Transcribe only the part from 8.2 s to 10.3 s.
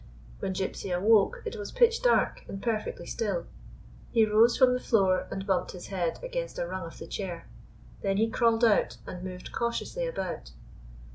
crawled out, and moved cautiously